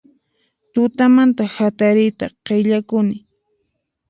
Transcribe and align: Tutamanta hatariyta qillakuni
Tutamanta 0.73 1.43
hatariyta 1.55 2.25
qillakuni 2.45 3.15